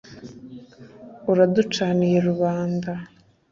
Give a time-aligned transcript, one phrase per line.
[1.31, 2.91] uraducaniye rubanda.